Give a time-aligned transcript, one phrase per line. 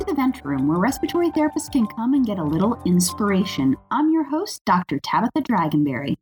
[0.00, 3.76] to the Vent Room, where respiratory therapists can come and get a little inspiration.
[3.90, 4.98] I'm your host, Dr.
[4.98, 6.16] Tabitha Dragonberry.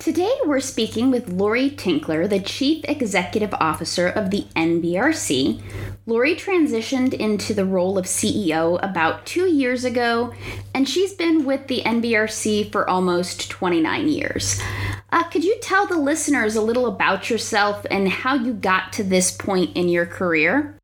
[0.00, 5.62] Today, we're speaking with Lori Tinkler, the Chief Executive Officer of the NBRC.
[6.06, 10.34] Lori transitioned into the role of CEO about two years ago,
[10.74, 14.60] and she's been with the NBRC for almost 29 years.
[15.12, 19.04] Uh, could you tell the listeners a little about yourself and how you got to
[19.04, 20.80] this point in your career?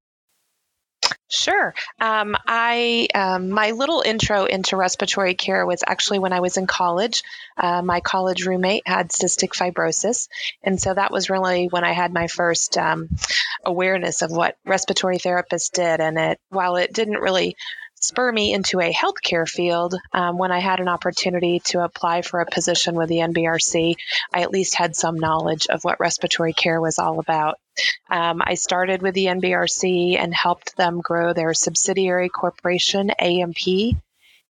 [1.32, 1.72] Sure.
[2.00, 6.66] Um, I um, my little intro into respiratory care was actually when I was in
[6.66, 7.22] college.
[7.56, 10.28] Uh, my college roommate had cystic fibrosis,
[10.64, 13.08] and so that was really when I had my first um,
[13.64, 16.00] awareness of what respiratory therapists did.
[16.00, 17.54] And it, while it didn't really
[18.00, 19.94] spur me into a healthcare field.
[20.12, 23.94] Um, when I had an opportunity to apply for a position with the NBRC,
[24.32, 27.58] I at least had some knowledge of what respiratory care was all about.
[28.10, 33.96] Um, I started with the NBRC and helped them grow their subsidiary corporation, AMP.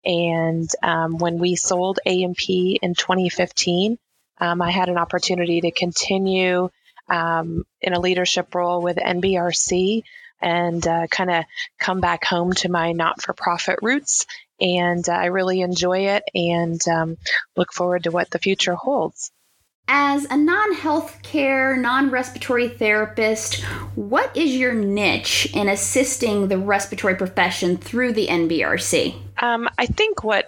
[0.05, 3.99] And um, when we sold AMP in 2015,
[4.41, 6.71] um, I had an opportunity to continue
[7.09, 10.03] um, in a leadership role with NBRC
[10.41, 11.45] and uh, kind of
[11.79, 14.27] come back home to my not for profit roots.
[14.61, 17.17] And uh, I really enjoy it and um,
[17.57, 19.31] look forward to what the future holds.
[19.91, 23.63] As a non healthcare, non respiratory therapist,
[23.95, 29.19] what is your niche in assisting the respiratory profession through the NBRC?
[29.43, 30.47] Um, I think what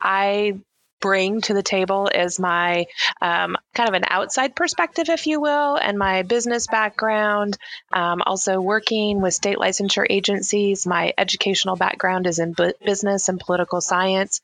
[0.00, 0.58] I
[1.00, 2.86] bring to the table is my
[3.20, 7.56] um, kind of an outside perspective, if you will, and my business background.
[7.92, 10.86] Um, also, working with state licensure agencies.
[10.86, 14.40] My educational background is in bu- business and political science.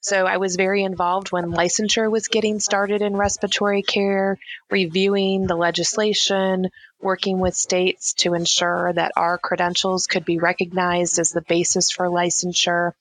[0.00, 4.38] So I was very involved when licensure was getting started in respiratory care,
[4.70, 6.70] reviewing the legislation,
[7.00, 12.06] working with states to ensure that our credentials could be recognized as the basis for
[12.06, 12.92] licensure.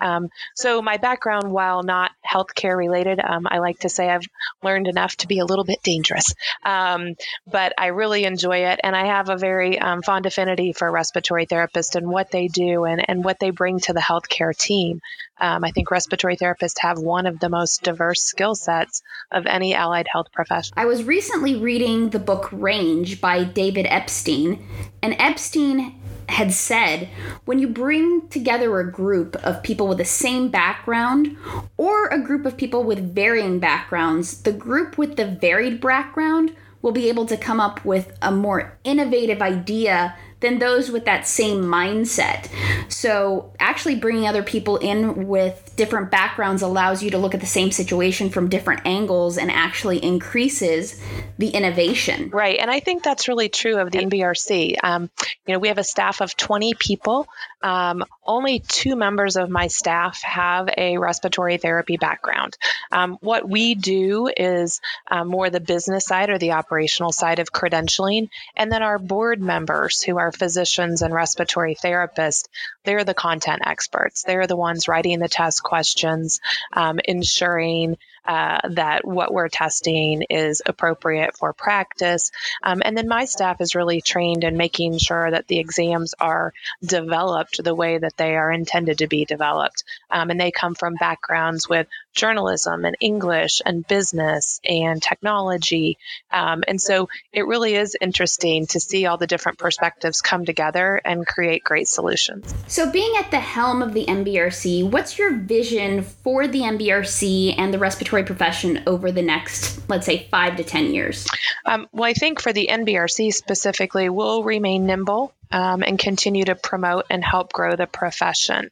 [0.00, 4.26] Um, so, my background, while not healthcare related, um, I like to say I've
[4.62, 6.34] learned enough to be a little bit dangerous.
[6.64, 7.14] Um,
[7.46, 11.46] but I really enjoy it, and I have a very um, fond affinity for respiratory
[11.46, 15.00] therapists and what they do and, and what they bring to the healthcare team.
[15.42, 19.74] Um, I think respiratory therapists have one of the most diverse skill sets of any
[19.74, 20.72] allied health profession.
[20.76, 24.64] I was recently reading the book Range by David Epstein,
[25.02, 27.08] and Epstein had said
[27.44, 31.36] when you bring together a group of people with the same background
[31.76, 36.92] or a group of people with varying backgrounds, the group with the varied background will
[36.92, 41.62] be able to come up with a more innovative idea than those with that same
[41.62, 42.48] mindset.
[42.88, 47.46] So, actually bringing other people in with different backgrounds allows you to look at the
[47.46, 51.00] same situation from different angles and actually increases
[51.38, 52.30] the innovation.
[52.30, 52.58] Right.
[52.58, 54.76] And I think that's really true of the NBRC.
[54.82, 55.10] Um,
[55.46, 57.26] you know, we have a staff of 20 people.
[57.62, 62.56] Um, only two members of my staff have a respiratory therapy background.
[62.90, 67.52] Um, what we do is uh, more the business side or the operational side of
[67.52, 68.28] credentialing.
[68.56, 72.48] And then our board members who are physicians and respiratory therapists,
[72.84, 74.22] they're the content experts.
[74.22, 76.40] They're the ones writing the test questions,
[76.72, 82.30] um, ensuring uh, that what we're testing is appropriate for practice.
[82.62, 86.52] Um, and then my staff is really trained in making sure that the exams are
[86.84, 89.84] developed the way that they are intended to be developed.
[90.10, 95.98] Um, and they come from backgrounds with journalism and English and business and technology.
[96.30, 101.00] Um, and so it really is interesting to see all the different perspectives come together
[101.04, 102.54] and create great solutions.
[102.66, 107.72] So, being at the helm of the NBRC, what's your vision for the NBRC and
[107.72, 111.26] the respiratory profession over the next, let's say, five to 10 years?
[111.64, 116.54] Um, well, I think for the NBRC specifically, we'll remain nimble um, and continue to
[116.54, 118.70] promote and help grow the profession.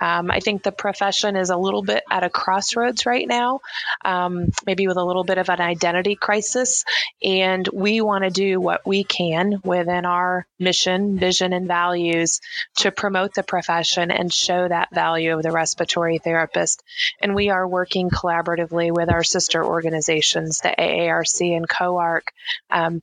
[0.00, 3.60] Um, I think the profession is a little bit at a crossroads right now,
[4.04, 6.84] um, maybe with a little bit of an identity crisis.
[7.22, 12.40] And we want to do what we can within our mission, vision, and values
[12.76, 16.82] to promote the profession and show that value of the respiratory therapist.
[17.20, 22.32] And we are working collaboratively with our sister organizations, the AARC and COARC,
[22.70, 23.02] um,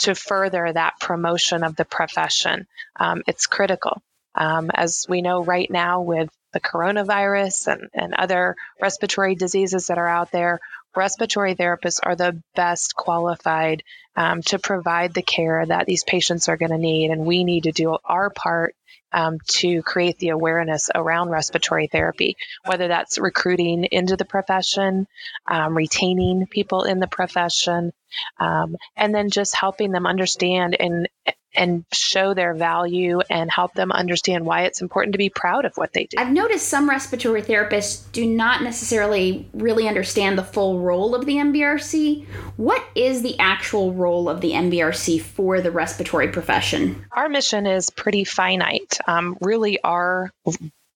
[0.00, 2.66] to further that promotion of the profession.
[2.96, 4.02] Um, it's critical.
[4.34, 9.98] Um, as we know right now with the coronavirus and, and other respiratory diseases that
[9.98, 10.60] are out there,
[10.96, 13.82] respiratory therapists are the best qualified
[14.16, 17.10] um, to provide the care that these patients are going to need.
[17.10, 18.74] And we need to do our part
[19.14, 22.36] um, to create the awareness around respiratory therapy,
[22.66, 25.06] whether that's recruiting into the profession,
[25.46, 27.92] um, retaining people in the profession,
[28.40, 31.08] um, and then just helping them understand and
[31.56, 35.72] and show their value and help them understand why it's important to be proud of
[35.76, 36.16] what they do.
[36.18, 41.36] I've noticed some respiratory therapists do not necessarily really understand the full role of the
[41.36, 42.26] NBRC.
[42.56, 47.04] What is the actual role of the NBRC for the respiratory profession?
[47.12, 48.98] Our mission is pretty finite.
[49.06, 50.30] Um, really, our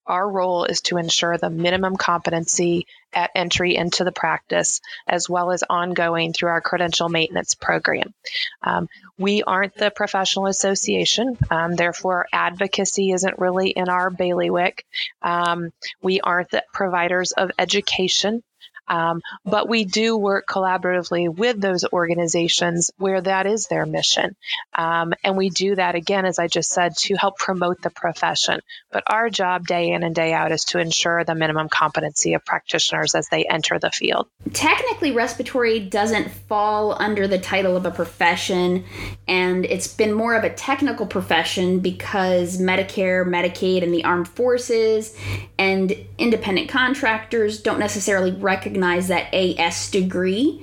[0.09, 5.51] our role is to ensure the minimum competency at entry into the practice, as well
[5.51, 8.15] as ongoing through our credential maintenance program.
[8.63, 8.89] Um,
[9.19, 14.85] we aren't the professional association, um, therefore, advocacy isn't really in our bailiwick.
[15.23, 18.43] Um, we aren't the providers of education.
[18.89, 24.35] Um, but we do work collaboratively with those organizations where that is their mission.
[24.75, 28.61] Um, and we do that, again, as I just said, to help promote the profession.
[28.91, 32.45] But our job day in and day out is to ensure the minimum competency of
[32.45, 34.29] practitioners as they enter the field.
[34.53, 38.85] Technically, respiratory doesn't fall under the title of a profession,
[39.27, 45.17] and it's been more of a technical profession because Medicare, Medicaid, and the armed forces
[45.59, 50.63] and independent contractors don't necessarily recognize recognize that AS degree.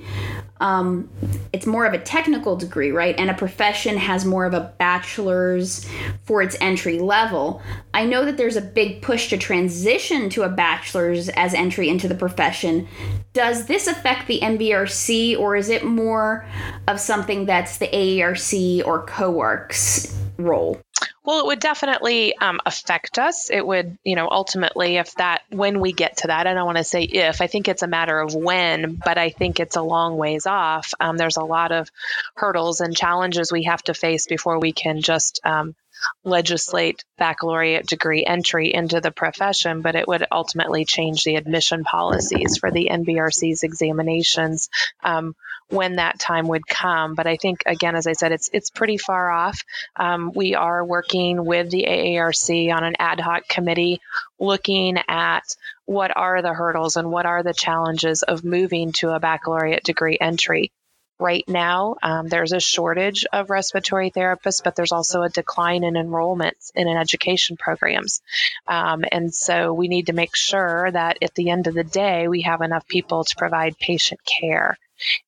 [0.58, 1.10] Um,
[1.52, 3.14] it's more of a technical degree, right?
[3.18, 5.86] And a profession has more of a bachelor's
[6.24, 7.60] for its entry level.
[7.92, 12.08] I know that there's a big push to transition to a bachelor's as entry into
[12.08, 12.88] the profession.
[13.34, 16.46] Does this affect the NBRC or is it more
[16.88, 20.80] of something that's the AARC or COARC's role?
[21.26, 23.50] Well, it would definitely um, affect us.
[23.50, 26.78] It would, you know, ultimately, if that, when we get to that, I don't want
[26.78, 29.82] to say if, I think it's a matter of when, but I think it's a
[29.82, 30.94] long ways off.
[31.00, 31.90] Um, there's a lot of
[32.36, 35.74] hurdles and challenges we have to face before we can just um,
[36.22, 42.58] legislate baccalaureate degree entry into the profession, but it would ultimately change the admission policies
[42.58, 44.68] for the NBRC's examinations
[45.02, 45.34] um,
[45.68, 47.14] when that time would come.
[47.14, 49.62] But I think, again, as I said, it's it's pretty far off.
[49.96, 54.00] Um, we are working with the AARC on an ad hoc committee
[54.38, 55.44] looking at
[55.84, 60.18] what are the hurdles and what are the challenges of moving to a baccalaureate degree
[60.20, 60.70] entry
[61.18, 61.96] right now.
[62.02, 66.88] Um, there's a shortage of respiratory therapists, but there's also a decline in enrollments in
[66.88, 68.20] education programs.
[68.66, 72.28] Um, and so we need to make sure that at the end of the day,
[72.28, 74.76] we have enough people to provide patient care.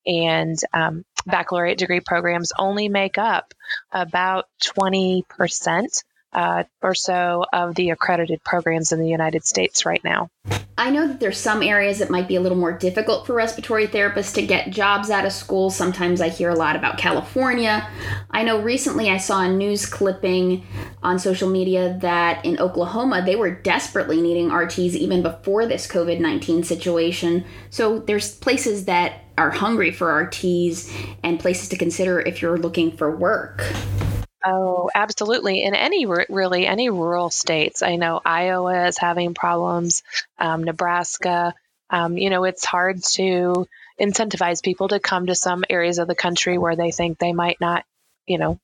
[0.07, 3.55] And um, baccalaureate degree programs only make up
[3.93, 5.23] about 20%
[6.33, 10.31] uh, or so of the accredited programs in the United States right now.
[10.77, 13.89] I know that there's some areas that might be a little more difficult for respiratory
[13.89, 15.71] therapists to get jobs out of school.
[15.71, 17.89] Sometimes I hear a lot about California.
[18.31, 20.65] I know recently I saw a news clipping
[21.03, 26.21] on social media that in Oklahoma they were desperately needing RTs even before this COVID
[26.21, 27.45] 19 situation.
[27.71, 30.93] So there's places that are hungry for RTs
[31.23, 33.65] and places to consider if you're looking for work.
[34.45, 35.63] Oh, absolutely.
[35.63, 40.03] In any really any rural states, I know Iowa is having problems.
[40.39, 41.55] Um, Nebraska,
[41.91, 43.67] um, you know, it's hard to
[44.01, 47.61] incentivize people to come to some areas of the country where they think they might
[47.61, 47.85] not,
[48.27, 48.61] you know,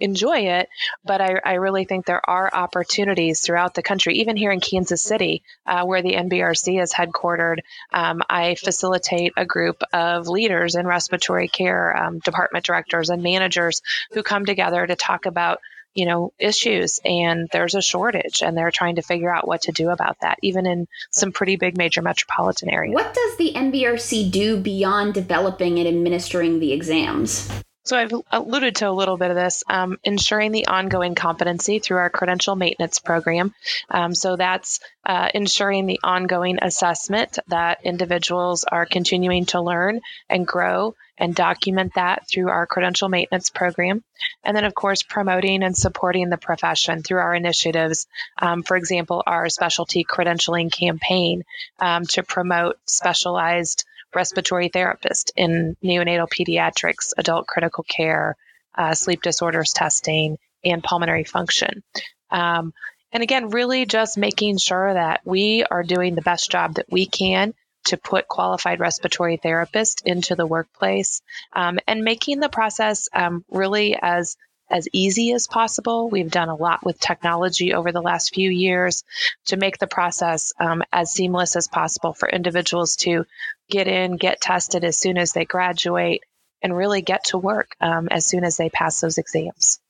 [0.00, 0.68] enjoy it.
[1.04, 5.02] But I, I, really think there are opportunities throughout the country, even here in Kansas
[5.02, 7.58] City, uh, where the NBRC is headquartered.
[7.92, 13.82] Um, I facilitate a group of leaders in respiratory care, um, department directors, and managers
[14.12, 15.58] who come together to talk about
[15.94, 19.72] you know issues and there's a shortage and they're trying to figure out what to
[19.72, 24.30] do about that even in some pretty big major metropolitan areas what does the nbrc
[24.30, 27.50] do beyond developing and administering the exams
[27.88, 31.96] so I've alluded to a little bit of this, um, ensuring the ongoing competency through
[31.96, 33.54] our credential maintenance program.
[33.90, 40.46] Um, so that's uh, ensuring the ongoing assessment that individuals are continuing to learn and
[40.46, 44.04] grow and document that through our credential maintenance program.
[44.44, 48.06] And then, of course, promoting and supporting the profession through our initiatives.
[48.36, 51.44] Um, for example, our specialty credentialing campaign
[51.80, 53.84] um, to promote specialized
[54.14, 58.36] respiratory therapist in neonatal pediatrics, adult critical care,
[58.76, 61.82] uh, sleep disorders testing, and pulmonary function.
[62.30, 62.72] Um,
[63.12, 67.06] and again, really just making sure that we are doing the best job that we
[67.06, 67.54] can
[67.86, 71.22] to put qualified respiratory therapists into the workplace
[71.54, 74.36] um, and making the process um, really as
[74.70, 76.08] as easy as possible.
[76.08, 79.04] We've done a lot with technology over the last few years
[79.46, 83.26] to make the process um, as seamless as possible for individuals to
[83.70, 86.22] get in, get tested as soon as they graduate,
[86.62, 89.80] and really get to work um, as soon as they pass those exams.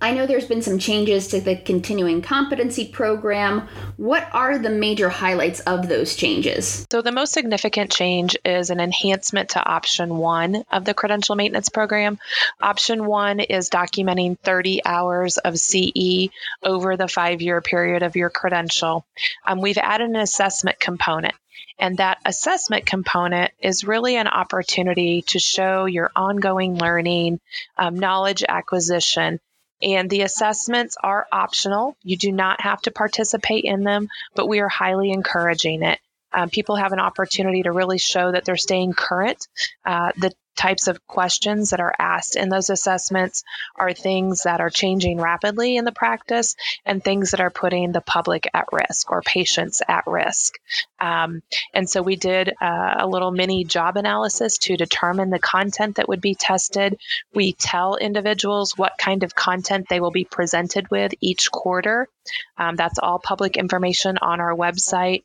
[0.00, 3.68] I know there's been some changes to the continuing competency program.
[3.96, 6.86] What are the major highlights of those changes?
[6.90, 11.70] So, the most significant change is an enhancement to option one of the credential maintenance
[11.70, 12.18] program.
[12.60, 16.28] Option one is documenting 30 hours of CE
[16.62, 19.06] over the five year period of your credential.
[19.46, 21.34] Um, we've added an assessment component.
[21.78, 27.40] And that assessment component is really an opportunity to show your ongoing learning,
[27.76, 29.40] um, knowledge acquisition,
[29.82, 31.96] and the assessments are optional.
[32.02, 35.98] You do not have to participate in them, but we are highly encouraging it.
[36.32, 39.46] Um, people have an opportunity to really show that they're staying current.
[39.84, 43.44] Uh, the types of questions that are asked in those assessments
[43.76, 48.00] are things that are changing rapidly in the practice and things that are putting the
[48.00, 50.58] public at risk or patients at risk.
[51.00, 51.42] Um,
[51.72, 56.08] and so we did uh, a little mini job analysis to determine the content that
[56.08, 56.98] would be tested.
[57.34, 62.08] We tell individuals what kind of content they will be presented with each quarter.
[62.56, 65.24] Um, that's all public information on our website.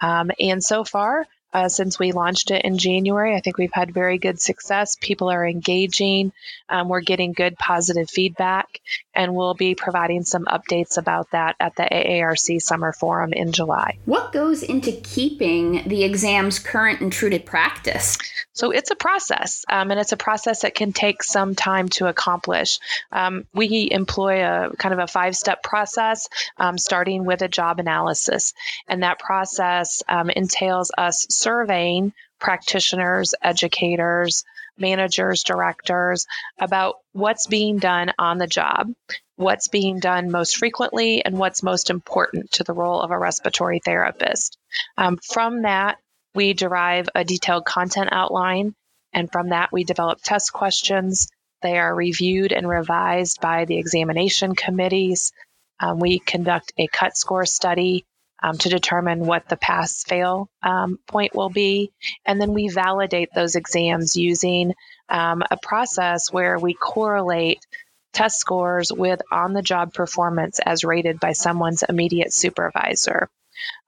[0.00, 3.34] Um, and so far, uh, since we launched it in January.
[3.34, 4.96] I think we've had very good success.
[5.00, 6.32] People are engaging.
[6.68, 8.80] Um, we're getting good positive feedback,
[9.14, 13.98] and we'll be providing some updates about that at the AARC Summer Forum in July.
[14.04, 18.18] What goes into keeping the exams current and true to practice?
[18.52, 22.06] So it's a process, um, and it's a process that can take some time to
[22.06, 22.80] accomplish.
[23.12, 27.78] Um, we employ a kind of a five step process, um, starting with a job
[27.78, 28.54] analysis.
[28.88, 34.44] And that process um, entails us surveying practitioners, educators,
[34.78, 36.26] managers, directors
[36.58, 38.92] about what's being done on the job,
[39.36, 43.80] what's being done most frequently, and what's most important to the role of a respiratory
[43.84, 44.56] therapist.
[44.96, 45.98] Um, from that,
[46.34, 48.74] we derive a detailed content outline,
[49.12, 51.28] and from that, we develop test questions.
[51.62, 55.32] They are reviewed and revised by the examination committees.
[55.80, 58.04] Um, we conduct a cut score study
[58.42, 61.92] um, to determine what the pass fail um, point will be.
[62.24, 64.74] And then we validate those exams using
[65.08, 67.64] um, a process where we correlate
[68.12, 73.28] test scores with on the job performance as rated by someone's immediate supervisor.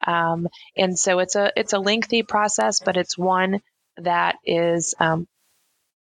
[0.07, 3.61] Um, and so it's a it's a lengthy process, but it's one
[3.99, 5.27] that is um,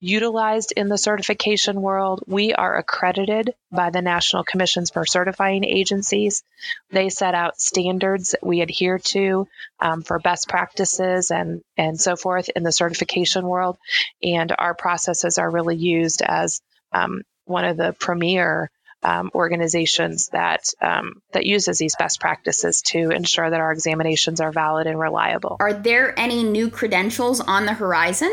[0.00, 2.24] utilized in the certification world.
[2.26, 6.42] We are accredited by the National Commissions for Certifying Agencies.
[6.90, 9.46] They set out standards that we adhere to
[9.78, 13.76] um, for best practices and, and so forth in the certification world.
[14.22, 16.60] And our processes are really used as
[16.92, 18.70] um, one of the premier
[19.02, 24.52] um, organizations that um, that uses these best practices to ensure that our examinations are
[24.52, 25.56] valid and reliable.
[25.60, 28.30] Are there any new credentials on the horizon?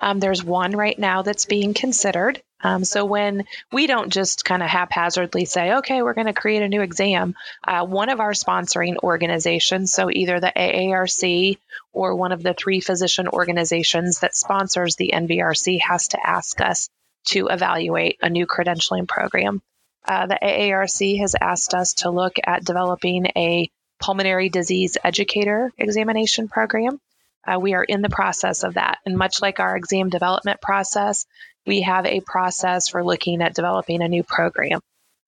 [0.00, 2.40] Um, there's one right now that's being considered.
[2.60, 6.62] Um, so when we don't just kind of haphazardly say, okay, we're going to create
[6.62, 7.34] a new exam,
[7.66, 11.58] uh, one of our sponsoring organizations, so either the AARC
[11.92, 16.88] or one of the three physician organizations that sponsors the NBRC, has to ask us
[17.28, 19.62] to evaluate a new credentialing program.
[20.06, 23.70] Uh, the AARC has asked us to look at developing a
[24.00, 27.00] pulmonary disease educator examination program.
[27.46, 28.98] Uh, we are in the process of that.
[29.04, 31.26] And much like our exam development process,
[31.66, 34.80] we have a process for looking at developing a new program.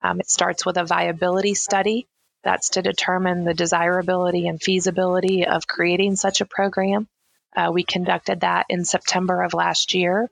[0.02, 2.07] Um, it starts with a viability study.
[2.42, 7.07] That's to determine the desirability and feasibility of creating such a program.
[7.54, 10.30] Uh, we conducted that in September of last year.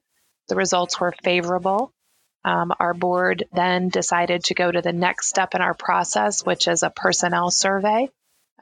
[0.48, 1.92] The results were favorable.
[2.44, 6.68] Um, our board then decided to go to the next step in our process, which
[6.68, 8.08] is a personnel survey.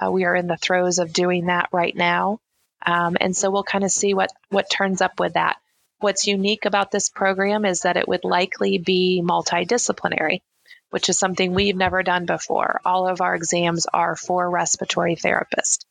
[0.01, 2.41] Uh, we are in the throes of doing that right now.
[2.85, 5.57] Um, and so we'll kind of see what, what turns up with that.
[5.99, 10.41] What's unique about this program is that it would likely be multidisciplinary,
[10.91, 12.81] which is something we've never done before.
[12.85, 15.85] All of our exams are for respiratory therapists.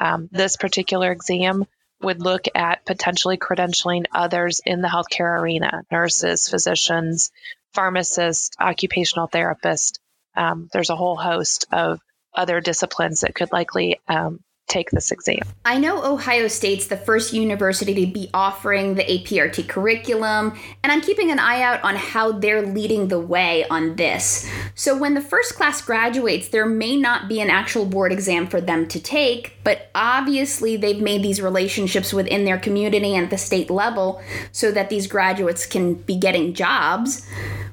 [0.00, 1.66] Um, this particular exam
[2.02, 7.30] would look at potentially credentialing others in the healthcare arena nurses, physicians,
[7.74, 9.98] pharmacists, occupational therapists.
[10.36, 12.00] Um, there's a whole host of
[12.34, 14.40] other disciplines that could likely um,
[14.72, 15.40] take this exam.
[15.64, 21.02] I know Ohio State's the first university to be offering the APRT curriculum, and I'm
[21.02, 24.50] keeping an eye out on how they're leading the way on this.
[24.74, 28.60] So when the first class graduates, there may not be an actual board exam for
[28.60, 33.70] them to take, but obviously they've made these relationships within their community and the state
[33.70, 37.26] level so that these graduates can be getting jobs.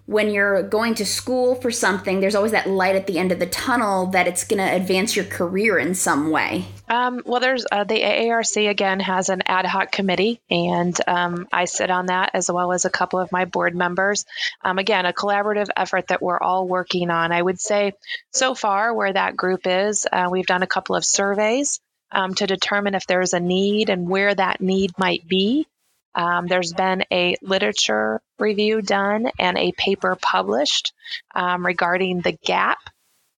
[0.10, 3.38] When you're going to school for something, there's always that light at the end of
[3.38, 6.66] the tunnel that it's going to advance your career in some way?
[6.88, 11.66] Um, well, there's uh, the AARC again has an ad hoc committee, and um, I
[11.66, 14.26] sit on that as well as a couple of my board members.
[14.64, 17.32] Um, again, a collaborative effort that we're all working on.
[17.32, 17.94] I would say
[18.34, 21.80] so far where that group is, uh, we've done a couple of surveys
[22.12, 25.68] um, to determine if there's a need and where that need might be.
[26.16, 30.94] Um, there's been a literature review done and a paper published
[31.36, 32.80] um, regarding the gap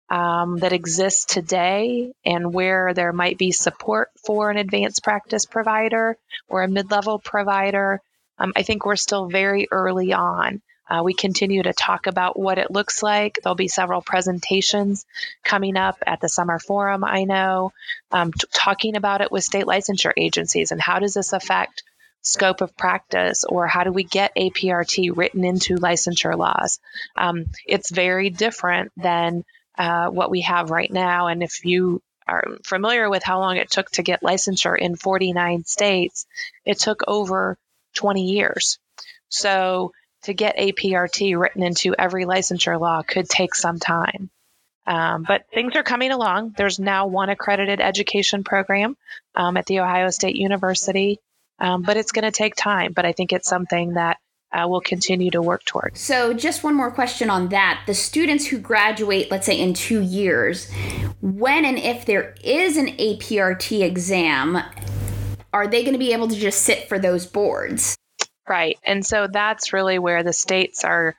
[0.10, 6.18] um, that exists today and where there might be support for an advanced practice provider
[6.50, 8.02] or a mid level provider.
[8.38, 10.62] Um, I think we're still very early on.
[10.90, 13.40] Uh, we continue to talk about what it looks like.
[13.42, 15.06] There'll be several presentations
[15.42, 17.72] coming up at the summer forum, I know,
[18.12, 21.84] um, t- talking about it with state licensure agencies and how does this affect
[22.22, 26.80] scope of practice or how do we get APRT written into licensure laws.
[27.16, 29.44] Um, it's very different than
[29.78, 31.28] uh, what we have right now.
[31.28, 35.66] And if you are familiar with how long it took to get licensure in 49
[35.66, 36.26] states,
[36.66, 37.58] it took over
[37.96, 38.80] 20 years.
[39.30, 39.92] So
[40.24, 44.30] to get APRT written into every licensure law could take some time.
[44.86, 46.54] Um, but things are coming along.
[46.58, 48.98] There's now one accredited education program
[49.36, 51.20] um, at The Ohio State University.
[51.62, 52.92] Um, but it's going to take time.
[52.92, 54.18] But I think it's something that
[54.52, 55.98] uh, we'll continue to work toward.
[55.98, 57.84] So, just one more question on that.
[57.88, 60.70] The students who graduate, let's say in two years,
[61.22, 64.62] when and if there is an APRT exam,
[65.54, 67.96] are they going to be able to just sit for those boards?
[68.48, 68.78] Right.
[68.84, 71.16] And so that's really where the states are.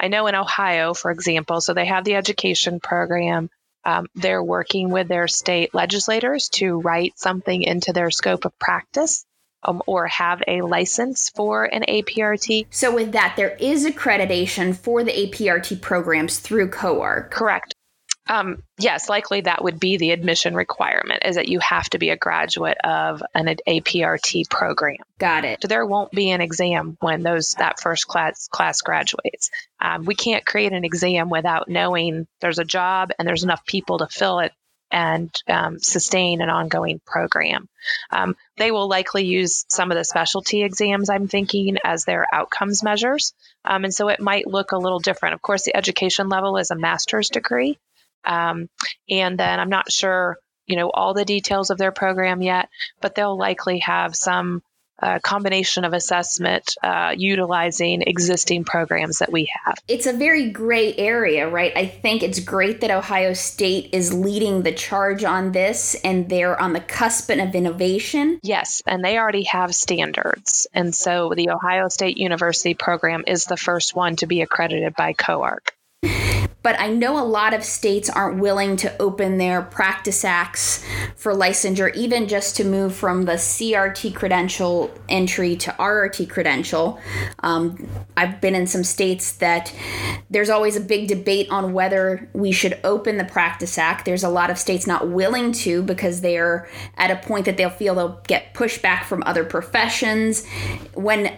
[0.00, 3.50] I know in Ohio, for example, so they have the education program.
[3.84, 9.24] Um, they're working with their state legislators to write something into their scope of practice
[9.64, 12.66] um, or have a license for an APRT.
[12.70, 17.28] So, with that, there is accreditation for the APRT programs through COAR.
[17.30, 17.74] Correct.
[18.28, 22.10] Um, yes, likely that would be the admission requirement is that you have to be
[22.10, 24.98] a graduate of an APRT program.
[25.18, 25.58] Got it.
[25.62, 29.50] So there won't be an exam when those that first class class graduates.
[29.80, 33.98] Um, we can't create an exam without knowing there's a job and there's enough people
[33.98, 34.52] to fill it
[34.92, 37.68] and um, sustain an ongoing program.
[38.10, 42.84] Um, they will likely use some of the specialty exams, I'm thinking, as their outcomes
[42.84, 43.34] measures.
[43.64, 45.34] Um, and so it might look a little different.
[45.34, 47.76] Of course, the education level is a master's degree.
[48.24, 48.68] Um,
[49.10, 52.68] and then I'm not sure, you know, all the details of their program yet,
[53.00, 54.62] but they'll likely have some
[55.02, 59.74] a combination of assessment uh, utilizing existing programs that we have.
[59.88, 61.72] It's a very gray area, right?
[61.76, 66.60] I think it's great that Ohio State is leading the charge on this and they're
[66.60, 68.38] on the cusp of innovation.
[68.42, 70.66] Yes, and they already have standards.
[70.72, 75.12] And so the Ohio State University program is the first one to be accredited by
[75.14, 75.74] COARC
[76.62, 80.84] but I know a lot of states aren't willing to open their practice acts
[81.16, 87.00] for licensure, even just to move from the CRT credential entry to RRT credential.
[87.40, 89.74] Um, I've been in some states that
[90.30, 94.04] there's always a big debate on whether we should open the practice act.
[94.04, 97.70] There's a lot of states not willing to because they're at a point that they'll
[97.70, 100.46] feel they'll get pushback from other professions.
[100.94, 101.36] When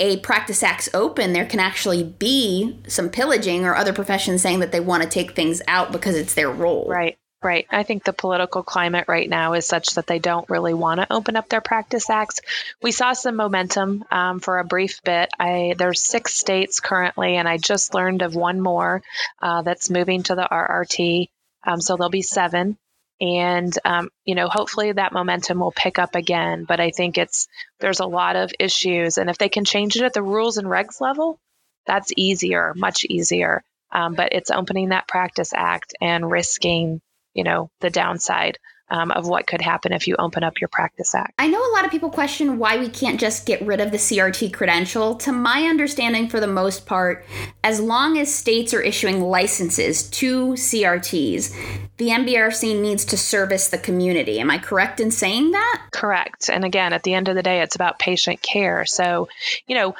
[0.00, 4.72] a practice act's open, there can actually be some pillaging or other professions saying that
[4.72, 6.86] they want to take things out because it's their role.
[6.88, 7.18] Right.
[7.42, 7.66] Right.
[7.70, 11.10] I think the political climate right now is such that they don't really want to
[11.10, 12.40] open up their practice acts.
[12.82, 15.30] We saw some momentum um, for a brief bit.
[15.38, 19.02] I there's six states currently, and I just learned of one more
[19.40, 21.28] uh, that's moving to the RRT.
[21.66, 22.76] Um, so there'll be seven
[23.20, 27.48] and um, you know hopefully that momentum will pick up again but i think it's
[27.80, 29.18] there's a lot of issues.
[29.18, 31.38] And if they can change it at the rules and regs level
[31.86, 33.62] that's easier much easier.
[33.92, 37.00] Um, but it's opening that practice act and risking
[37.34, 38.58] you know the downside
[38.90, 41.34] um, of what could happen if you open up your practice act.
[41.38, 43.96] I know a lot of people question why we can't just get rid of the
[43.96, 45.14] CRT credential.
[45.16, 47.24] To my understanding, for the most part,
[47.62, 51.54] as long as states are issuing licenses to CRTs,
[51.96, 54.40] the NBRC needs to service the community.
[54.40, 55.88] Am I correct in saying that?
[55.92, 56.50] Correct.
[56.50, 58.84] And again, at the end of the day, it's about patient care.
[58.86, 59.28] So,
[59.66, 59.94] you know,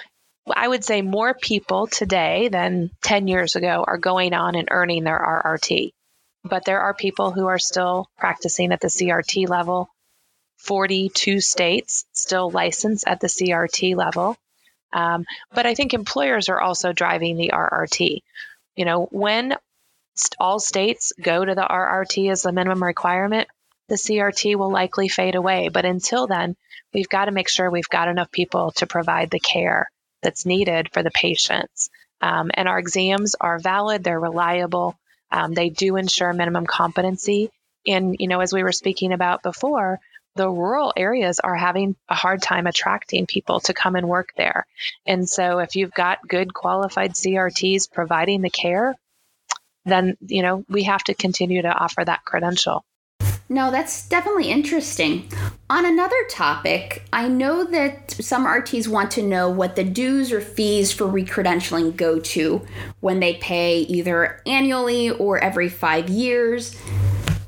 [0.53, 5.05] I would say more people today than 10 years ago are going on and earning
[5.05, 5.93] their RRT
[6.45, 9.89] but there are people who are still practicing at the CRT level.
[10.59, 14.37] 42 states still license at the CRT level.
[14.93, 15.25] Um,
[15.55, 18.23] but I think employers are also driving the RRT.
[18.77, 19.57] You know, when
[20.39, 23.49] all states go to the RRT as the minimum requirement,
[23.89, 25.69] the CRT will likely fade away.
[25.69, 26.57] But until then,
[26.93, 29.91] we've got to make sure we've got enough people to provide the care
[30.23, 31.91] that's needed for the patients.
[32.21, 34.99] Um, and our exams are valid, they're reliable,
[35.31, 37.51] um, they do ensure minimum competency.
[37.87, 40.01] And, you know, as we were speaking about before,
[40.37, 44.67] the rural areas are having a hard time attracting people to come and work there.
[45.07, 48.95] And so if you've got good qualified CRTs providing the care,
[49.85, 52.85] then, you know, we have to continue to offer that credential.
[53.53, 55.29] No, that's definitely interesting.
[55.69, 60.41] On another topic, I know that some RTs want to know what the dues or
[60.41, 62.65] fees for recredentialing go to
[63.01, 66.77] when they pay either annually or every five years.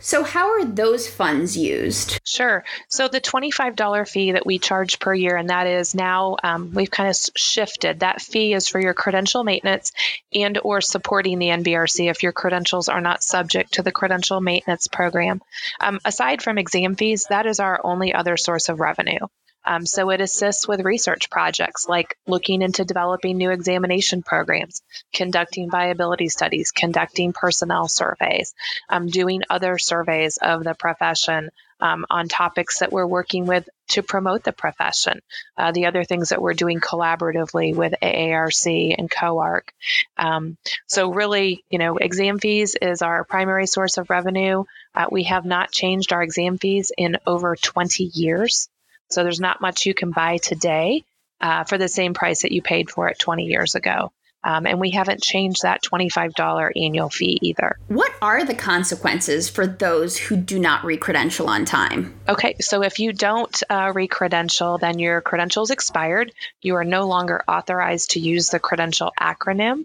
[0.04, 2.20] So, how are those funds used?
[2.24, 2.64] Sure.
[2.88, 6.90] So, the $25 fee that we charge per year, and that is now um, we've
[6.90, 8.00] kind of shifted.
[8.00, 9.92] That fee is for your credential maintenance
[10.34, 14.88] and or supporting the NBRC if your credentials are not subject to the credential maintenance
[14.88, 15.40] program.
[15.80, 19.20] Um, aside from exam fees, that is our only other source of revenue.
[19.64, 24.82] Um, so it assists with research projects like looking into developing new examination programs,
[25.14, 28.54] conducting viability studies, conducting personnel surveys,
[28.88, 31.50] um, doing other surveys of the profession
[31.82, 35.20] um, on topics that we're working with to promote the profession.
[35.58, 39.72] Uh, the other things that we're doing collaboratively with AARC and COARC.
[40.16, 44.64] Um, so really, you know, exam fees is our primary source of revenue.
[44.94, 48.68] Uh, we have not changed our exam fees in over 20 years.
[49.12, 51.04] So there's not much you can buy today
[51.40, 54.12] uh, for the same price that you paid for it 20 years ago.
[54.44, 57.78] Um, and we haven't changed that $25 annual fee either.
[57.86, 62.18] What are the consequences for those who do not recredential on time?
[62.28, 66.32] Okay, so if you don't uh, recredential, then your credentials expired.
[66.60, 69.84] You are no longer authorized to use the credential acronym.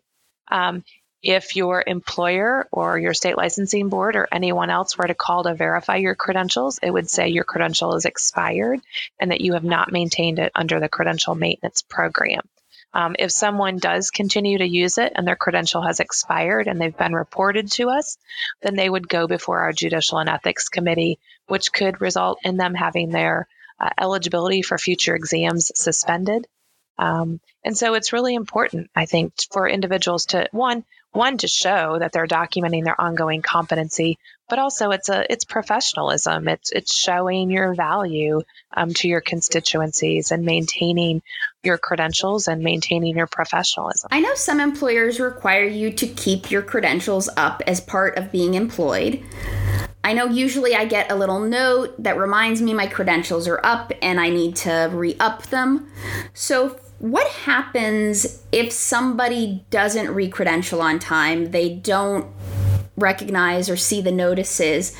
[0.50, 0.84] Um,
[1.24, 5.56] if your employer or your state licensing board or anyone else were to call to
[5.56, 8.80] verify your credentials, it would say your credential is expired
[9.20, 12.42] and that you have not maintained it under the credential maintenance program.
[12.94, 16.98] Um, if someone does continue to use it and their credential has expired and they've
[16.98, 18.18] been reported to us,
[18.62, 22.74] then they would go before our Judicial and Ethics Committee, which could result in them
[22.74, 23.48] having their
[23.80, 26.48] uh, eligibility for future exams suspended.
[26.98, 30.84] Um, and so it's really important, I think, for individuals to one
[31.18, 36.48] one to show that they're documenting their ongoing competency, but also it's a it's professionalism.
[36.48, 38.42] It's it's showing your value
[38.74, 41.22] um, to your constituencies and maintaining
[41.64, 44.08] your credentials and maintaining your professionalism.
[44.12, 48.54] I know some employers require you to keep your credentials up as part of being
[48.54, 49.24] employed.
[50.04, 53.92] I know usually I get a little note that reminds me my credentials are up
[54.02, 55.92] and I need to re up them.
[56.34, 61.52] So, what happens if somebody doesn't recredential on time?
[61.52, 62.32] They don't
[62.96, 64.96] recognize or see the notices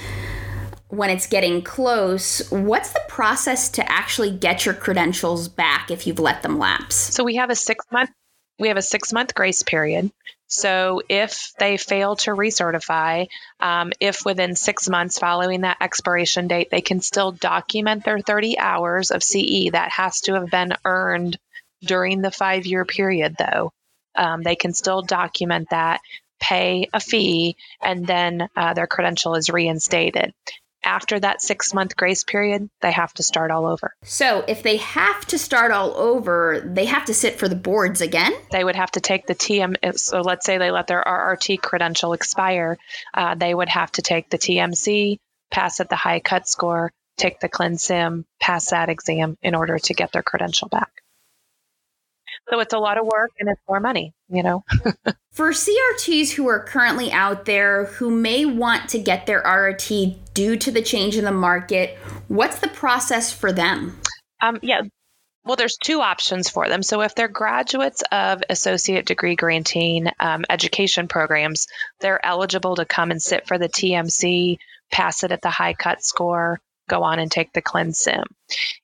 [0.90, 2.50] when it's getting close.
[2.52, 6.96] What's the process to actually get your credentials back if you've let them lapse?
[6.96, 8.12] So we have a six month
[8.60, 10.12] we have a six month grace period.
[10.48, 13.28] So if they fail to recertify,
[13.60, 18.58] um, if within six months following that expiration date, they can still document their 30
[18.58, 21.38] hours of CE, that has to have been earned
[21.82, 23.72] during the five year period, though.
[24.16, 26.02] Um, they can still document that,
[26.40, 30.34] pay a fee, and then uh, their credential is reinstated.
[30.84, 33.94] After that six month grace period, they have to start all over.
[34.04, 38.00] So, if they have to start all over, they have to sit for the boards
[38.00, 38.34] again?
[38.52, 39.98] They would have to take the TM.
[40.00, 42.78] So, let's say they let their RRT credential expire,
[43.14, 45.18] uh, they would have to take the TMC,
[45.52, 49.94] pass at the high cut score, take the ClinSim, pass that exam in order to
[49.94, 50.92] get their credential back.
[52.50, 54.64] So it's a lot of work and it's more money, you know.
[55.34, 60.56] For CRTs who are currently out there who may want to get their RRT due
[60.58, 64.00] to the change in the market, what's the process for them?
[64.42, 64.82] Um, yeah,
[65.48, 66.84] well, there's two options for them.
[66.84, 71.68] So, if they're graduates of associate degree granting um, education programs,
[72.02, 74.58] they're eligible to come and sit for the TMC,
[74.92, 78.24] pass it at the high cut score, go on and take the ClinSim.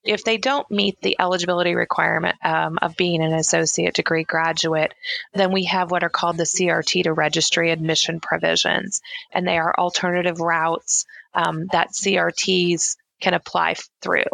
[0.03, 4.93] If they don't meet the eligibility requirement um, of being an associate degree graduate,
[5.33, 9.73] then we have what are called the CRT to registry admission provisions, and they are
[9.77, 14.25] alternative routes um, that CRTs can apply through.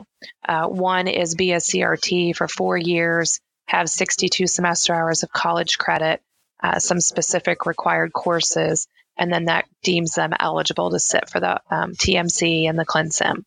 [0.47, 5.77] Uh, one is be a CRT for four years, have 62 semester hours of college
[5.77, 6.21] credit,
[6.61, 11.61] uh, some specific required courses, and then that deems them eligible to sit for the
[11.69, 13.43] um, TMC and the ClinSim.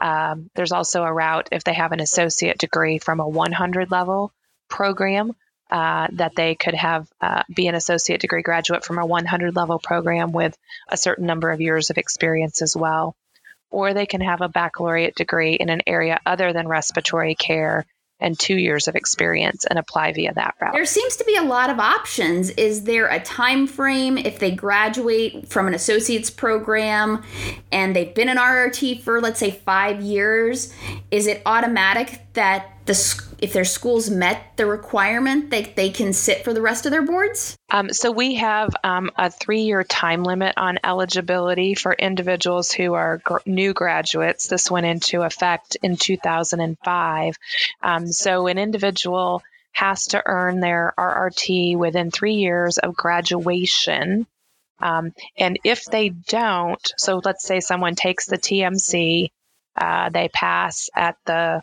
[0.00, 4.32] Um, there's also a route if they have an associate degree from a 100 level
[4.68, 5.32] program
[5.70, 9.78] uh, that they could have uh, be an associate degree graduate from a 100 level
[9.78, 10.56] program with
[10.88, 13.16] a certain number of years of experience as well.
[13.70, 17.84] Or they can have a baccalaureate degree in an area other than respiratory care
[18.20, 20.72] and two years of experience and apply via that route.
[20.72, 22.50] There seems to be a lot of options.
[22.50, 27.22] Is there a time frame if they graduate from an associate's program
[27.70, 30.72] and they've been an RRT for let's say 5 years,
[31.10, 36.42] is it automatic that the if their schools met the requirement that they can sit
[36.44, 37.56] for the rest of their boards?
[37.70, 43.18] Um, so we have um, a three-year time limit on eligibility for individuals who are
[43.18, 44.48] gr- new graduates.
[44.48, 47.36] This went into effect in 2005.
[47.82, 54.26] Um, so an individual has to earn their RRT within three years of graduation.
[54.80, 59.28] Um, and if they don't, so let's say someone takes the TMC,
[59.76, 61.62] uh, they pass at the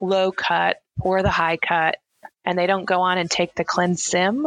[0.00, 1.96] low cut or the high cut,
[2.44, 4.46] and they don't go on and take the cleanse ClinSim,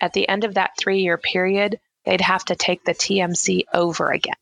[0.00, 4.10] at the end of that three year period, they'd have to take the TMC over
[4.10, 4.34] again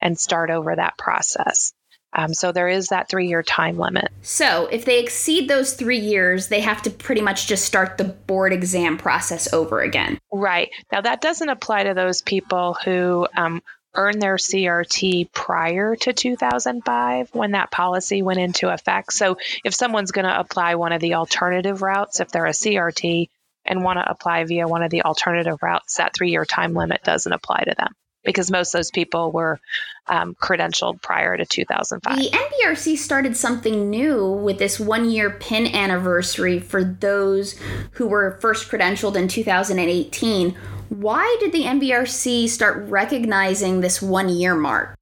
[0.00, 1.72] and start over that process.
[2.14, 4.08] Um, so there is that three year time limit.
[4.20, 8.04] So if they exceed those three years, they have to pretty much just start the
[8.04, 10.18] board exam process over again.
[10.30, 10.68] Right.
[10.92, 13.62] Now, that doesn't apply to those people who um,
[13.94, 19.12] earn their CRT prior to 2005 when that policy went into effect.
[19.12, 23.28] So if someone's going to apply one of the alternative routes, if they're a CRT
[23.64, 27.02] and want to apply via one of the alternative routes, that three year time limit
[27.04, 27.94] doesn't apply to them
[28.24, 29.60] because most of those people were
[30.08, 32.16] um, credentialed prior to 2005.
[32.16, 37.58] The NBRC started something new with this one year PIN anniversary for those
[37.92, 40.56] who were first credentialed in 2018.
[40.88, 44.96] Why did the NBRC start recognizing this one year mark?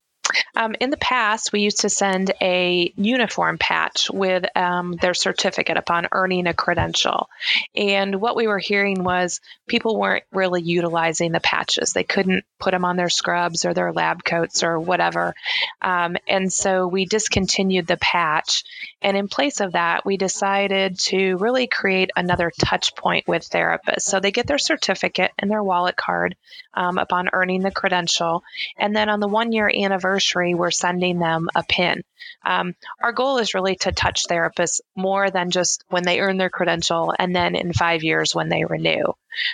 [0.56, 5.76] Um, in the past, we used to send a uniform patch with um, their certificate
[5.76, 7.28] upon earning a credential.
[7.74, 11.92] And what we were hearing was people weren't really utilizing the patches.
[11.92, 15.34] They couldn't put them on their scrubs or their lab coats or whatever.
[15.82, 18.64] Um, and so we discontinued the patch.
[19.02, 24.02] And in place of that, we decided to really create another touch point with therapists.
[24.02, 26.36] So they get their certificate and their wallet card
[26.74, 28.42] um, upon earning the credential.
[28.76, 30.19] And then on the one year anniversary,
[30.54, 32.02] we're sending them a pin.
[32.44, 36.50] Um, our goal is really to touch therapists more than just when they earn their
[36.50, 39.12] credential and then in five years when they renew.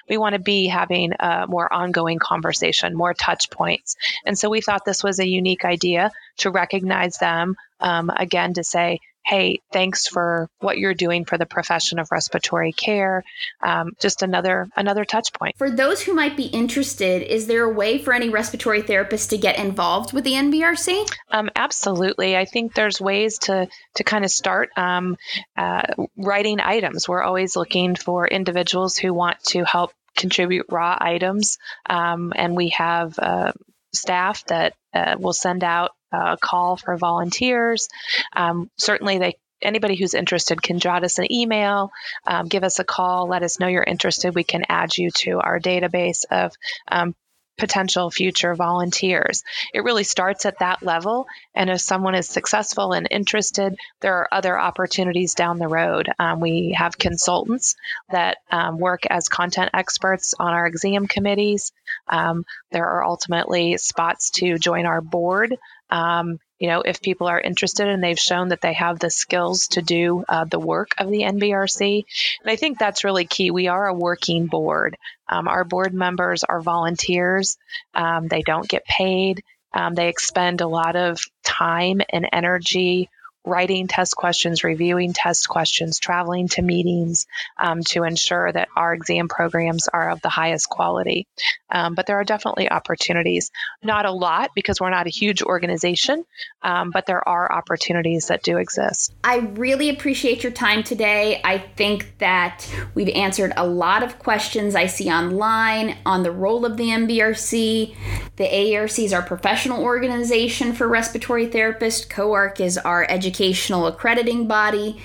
[0.09, 3.97] We want to be having a more ongoing conversation, more touch points.
[4.25, 8.65] And so we thought this was a unique idea to recognize them um, again to
[8.65, 13.25] say, hey, thanks for what you're doing for the profession of respiratory care.
[13.61, 15.57] Um, just another another touch point.
[15.59, 19.39] For those who might be interested, is there a way for any respiratory therapist to
[19.39, 21.11] get involved with the NBRC?
[21.31, 22.37] Um, absolutely.
[22.37, 25.17] I think there's ways to to kind of start um,
[25.57, 25.83] uh,
[26.17, 27.09] writing items.
[27.09, 31.59] We're always looking for individuals who want to help contribute raw items,
[31.91, 33.19] um, and we have.
[33.19, 33.53] Uh,
[33.97, 37.89] staff that uh, will send out a call for volunteers.
[38.35, 41.91] Um, certainly, they anybody who's interested can jot us an email,
[42.27, 44.35] um, give us a call, let us know you're interested.
[44.35, 46.53] We can add you to our database of
[46.89, 47.15] um,
[47.59, 49.43] potential future volunteers.
[49.73, 51.27] It really starts at that level.
[51.55, 56.09] And if someone is successful and interested, there are other opportunities down the road.
[56.19, 57.77] Um, we have consultants
[58.11, 61.73] that um, work as content experts on our exam committees.
[62.09, 65.57] Um, there are ultimately spots to join our board
[65.91, 69.69] um, you know, if people are interested and they've shown that they have the skills
[69.69, 72.05] to do uh, the work of the NBRC.
[72.43, 73.51] And I think that's really key.
[73.51, 74.97] We are a working board.
[75.29, 77.59] Um, our board members are volunteers,
[77.95, 79.43] um, they don't get paid.
[79.73, 83.11] Um, they expend a lot of time and energy
[83.47, 87.27] writing test questions, reviewing test questions, traveling to meetings
[87.59, 91.27] um, to ensure that our exam programs are of the highest quality.
[91.71, 93.51] Um, but there are definitely opportunities.
[93.83, 96.25] Not a lot because we're not a huge organization,
[96.63, 99.15] um, but there are opportunities that do exist.
[99.23, 101.41] I really appreciate your time today.
[101.45, 106.67] I think that we've answered a lot of questions I see online on the role
[106.67, 107.95] of the NBRC.
[108.37, 114.49] The AARC is our professional organization for respiratory therapists, COARC is our education educational accrediting
[114.49, 115.01] body,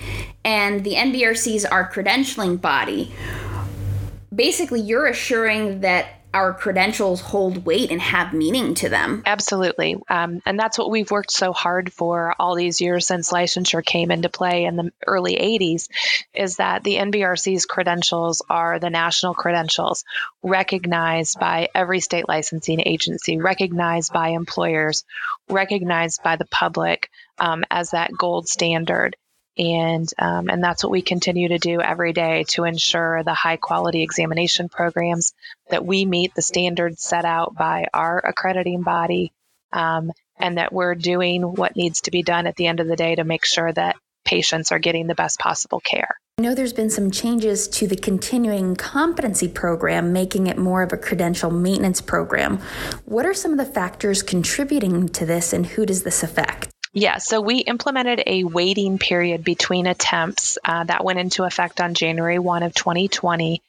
[0.46, 3.12] and the NBRC is our credentialing body.
[4.34, 9.22] Basically, you're assuring that our credentials hold weight and have meaning to them.
[9.26, 9.98] Absolutely.
[10.10, 14.12] Um, and that's what we've worked so hard for all these years since licensure came
[14.12, 15.90] into play in the early 80s
[16.34, 20.06] is that the NBRC's credentials are the national credentials
[20.42, 25.04] recognized by every state licensing agency, recognized by employers,
[25.50, 27.10] recognized by the public
[27.42, 29.18] um, as that gold standard.
[29.58, 33.58] And, um, and that's what we continue to do every day to ensure the high
[33.58, 35.34] quality examination programs
[35.70, 39.34] that we meet the standards set out by our accrediting body
[39.74, 42.96] um, and that we're doing what needs to be done at the end of the
[42.96, 46.16] day to make sure that patients are getting the best possible care.
[46.38, 50.94] I know there's been some changes to the continuing competency program, making it more of
[50.94, 52.60] a credential maintenance program.
[53.06, 56.71] What are some of the factors contributing to this, and who does this affect?
[56.94, 61.94] Yeah, so we implemented a waiting period between attempts uh, that went into effect on
[61.94, 63.62] January 1 of 2020.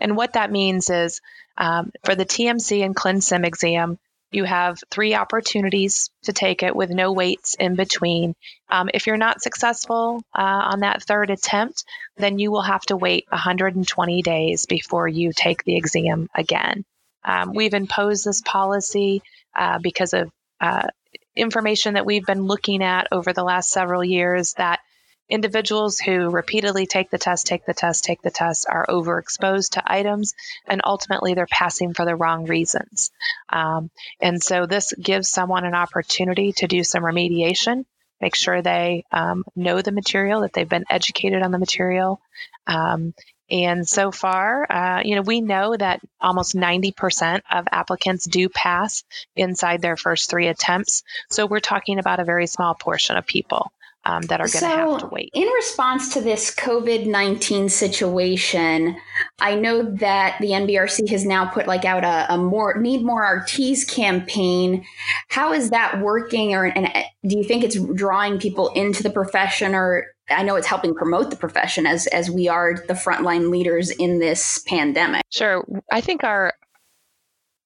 [0.00, 1.20] And what that means is
[1.56, 3.98] um, for the TMC and ClinSim exam,
[4.32, 8.34] you have three opportunities to take it with no waits in between.
[8.68, 11.84] Um, if you're not successful uh, on that third attempt,
[12.16, 16.84] then you will have to wait 120 days before you take the exam again.
[17.24, 19.22] Um, we've imposed this policy
[19.54, 20.88] uh, because of uh,
[21.36, 24.80] information that we've been looking at over the last several years that
[25.28, 29.82] Individuals who repeatedly take the test, take the test, take the test are overexposed to
[29.84, 30.34] items,
[30.66, 33.10] and ultimately they're passing for the wrong reasons.
[33.48, 37.86] Um, and so this gives someone an opportunity to do some remediation,
[38.20, 42.20] make sure they um, know the material, that they've been educated on the material.
[42.66, 43.14] Um,
[43.50, 49.04] and so far, uh, you know, we know that almost 90% of applicants do pass
[49.36, 51.02] inside their first three attempts.
[51.30, 53.70] So we're talking about a very small portion of people
[54.06, 55.30] um, that are going to so, have to wait.
[55.32, 58.96] In response to this COVID 19 situation,
[59.40, 63.22] I know that the NBRC has now put like out a, a, more need more
[63.22, 64.84] RTs campaign.
[65.28, 66.54] How is that working?
[66.54, 66.88] Or and
[67.26, 71.30] do you think it's drawing people into the profession or I know it's helping promote
[71.30, 75.22] the profession as as we are the frontline leaders in this pandemic.
[75.30, 75.64] Sure.
[75.92, 76.54] I think our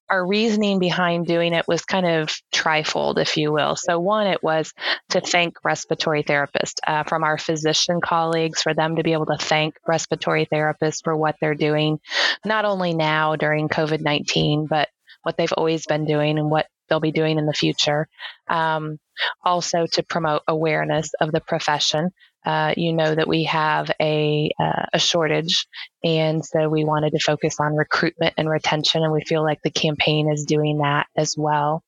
[0.09, 3.75] our reasoning behind doing it was kind of trifold, if you will.
[3.75, 4.73] So, one, it was
[5.09, 9.37] to thank respiratory therapists uh, from our physician colleagues for them to be able to
[9.39, 11.99] thank respiratory therapists for what they're doing,
[12.45, 14.89] not only now during COVID 19, but
[15.23, 18.07] what they've always been doing and what they'll be doing in the future.
[18.47, 18.97] Um,
[19.43, 22.09] also, to promote awareness of the profession.
[22.45, 25.67] Uh, you know that we have a, uh, a shortage,
[26.03, 29.71] and so we wanted to focus on recruitment and retention, and we feel like the
[29.71, 31.83] campaign is doing that as well.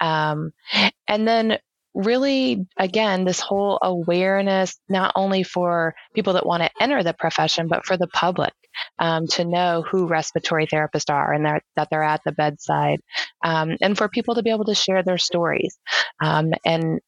[0.00, 0.52] Um,
[1.06, 1.58] and then
[1.94, 7.68] really again this whole awareness not only for people that want to enter the profession
[7.68, 8.52] but for the public
[8.98, 11.44] um, to know who respiratory therapists are and
[11.76, 12.98] that they're at the bedside
[13.44, 15.78] um, and for people to be able to share their stories
[16.22, 17.00] um, and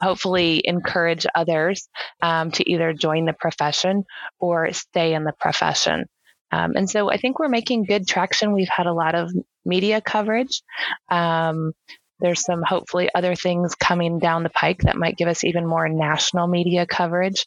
[0.00, 1.88] hopefully encourage others
[2.22, 4.04] um, to either join the profession
[4.38, 6.04] or stay in the profession.
[6.50, 8.52] Um, and so I think we're making good traction.
[8.52, 9.30] We've had a lot of
[9.64, 10.62] media coverage.
[11.10, 11.72] Um,
[12.20, 15.88] there's some hopefully other things coming down the pike that might give us even more
[15.88, 17.46] national media coverage.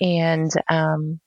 [0.00, 1.20] And um,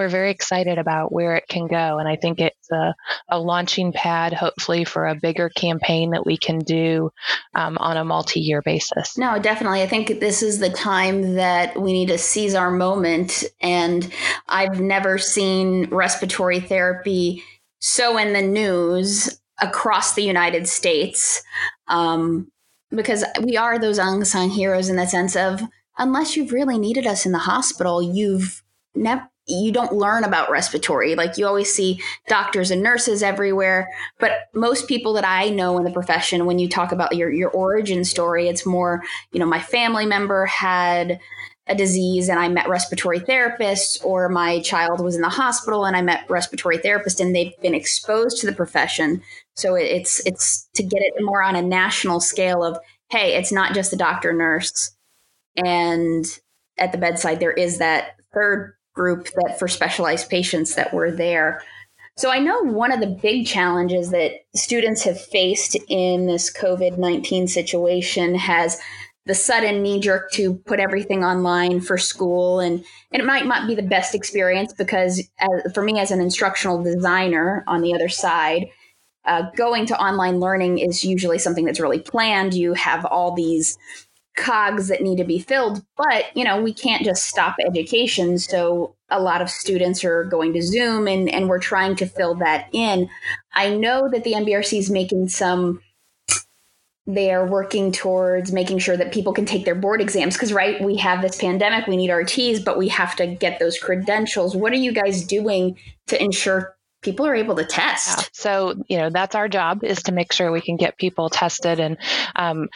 [0.00, 1.98] we're very excited about where it can go.
[1.98, 2.94] And I think it's a,
[3.28, 7.10] a launching pad, hopefully, for a bigger campaign that we can do
[7.54, 9.18] um, on a multi year basis.
[9.18, 9.82] No, definitely.
[9.82, 13.44] I think this is the time that we need to seize our moment.
[13.60, 14.10] And
[14.48, 17.42] I've never seen respiratory therapy
[17.80, 21.42] so in the news across the United States.
[21.88, 22.50] Um,
[22.90, 25.60] because we are those unsung heroes in the sense of
[25.98, 28.62] unless you've really needed us in the hospital, you've
[28.94, 31.14] never you don't learn about respiratory.
[31.14, 35.84] Like you always see doctors and nurses everywhere, but most people that I know in
[35.84, 39.60] the profession, when you talk about your your origin story, it's more, you know, my
[39.60, 41.20] family member had
[41.66, 45.96] a disease and I met respiratory therapists, or my child was in the hospital and
[45.96, 49.22] I met respiratory therapist, and they've been exposed to the profession.
[49.54, 52.78] So it's it's to get it more on a national scale of
[53.10, 54.92] hey, it's not just the doctor nurse,
[55.56, 56.24] and
[56.78, 61.62] at the bedside there is that third group that for specialized patients that were there.
[62.18, 66.98] So I know one of the big challenges that students have faced in this COVID
[66.98, 68.78] 19 situation has
[69.24, 73.66] the sudden knee jerk to put everything online for school and, and it might not
[73.66, 78.08] be the best experience because as, for me as an instructional designer on the other
[78.08, 78.66] side
[79.24, 83.78] uh, going to online learning is usually something that's really planned you have all these
[84.36, 88.38] cogs that need to be filled but you know we can't just stop education.
[88.38, 92.36] So a lot of students are going to zoom and, and we're trying to fill
[92.36, 93.08] that in.
[93.52, 95.80] I know that the nbrc is making some
[97.06, 100.80] they are working towards making sure that people can take their board exams because right
[100.82, 104.54] we have this pandemic we need rts but we have to get those credentials.
[104.54, 108.18] What are you guys doing to ensure people are able to test.
[108.18, 108.24] Yeah.
[108.32, 111.80] So, you know, that's our job is to make sure we can get people tested.
[111.80, 111.96] And
[112.36, 112.68] um,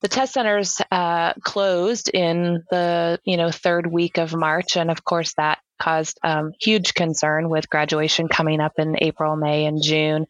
[0.00, 4.76] the test centers uh, closed in the, you know, third week of March.
[4.76, 9.64] And of course, that caused um, huge concern with graduation coming up in April, May,
[9.64, 10.26] and June.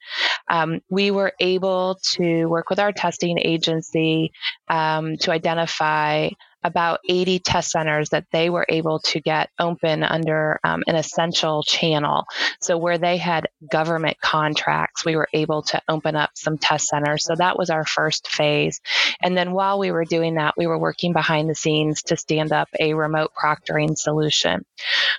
[0.49, 4.33] Um, we were able to work with our testing agency
[4.69, 6.29] um, to identify
[6.63, 11.63] about 80 test centers that they were able to get open under um, an essential
[11.63, 12.25] channel.
[12.61, 17.25] So, where they had government contracts, we were able to open up some test centers.
[17.25, 18.81] So, that was our first phase.
[19.23, 22.53] And then while we were doing that, we were working behind the scenes to stand
[22.53, 24.65] up a remote proctoring solution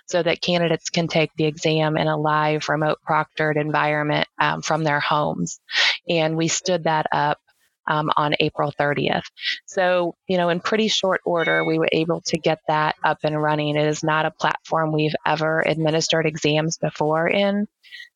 [0.06, 4.84] so that candidates can take the exam in a live remote proctored environment um, from
[4.84, 5.60] their homes.
[6.08, 7.40] And we stood that up
[7.88, 9.24] um, on April 30th.
[9.66, 13.42] So, you know, in pretty short order, we were able to get that up and
[13.42, 13.76] running.
[13.76, 17.68] It is not a platform we've ever administered exams before in.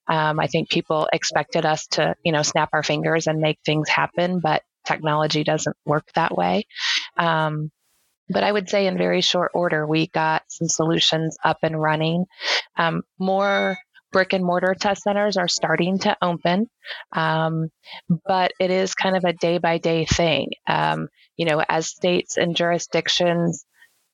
[0.08, 3.90] Um, I think people expected us to, you know, snap our fingers and make things
[3.90, 6.68] happen, but technology doesn't work that way.
[7.18, 7.72] Um,
[8.30, 12.26] but I would say in very short order, we got some solutions up and running.
[12.76, 13.78] Um, more
[14.16, 16.70] brick and mortar test centers are starting to open,
[17.12, 17.68] um,
[18.26, 20.52] but it is kind of a day by day thing.
[20.66, 23.66] Um, you know, as states and jurisdictions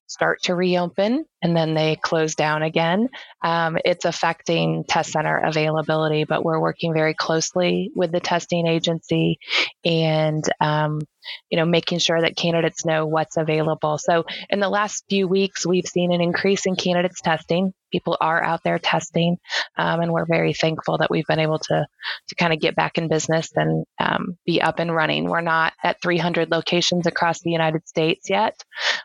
[0.07, 3.09] start to reopen and then they close down again.
[3.43, 9.39] Um, it's affecting test center availability, but we're working very closely with the testing agency
[9.83, 11.01] and, um,
[11.49, 13.97] you know, making sure that candidates know what's available.
[13.97, 17.73] So in the last few weeks, we've seen an increase in candidates testing.
[17.91, 19.37] People are out there testing,
[19.77, 21.85] um, and we're very thankful that we've been able to
[22.29, 25.25] to kind of get back in business and um, be up and running.
[25.25, 28.55] We're not at 300 locations across the United States yet,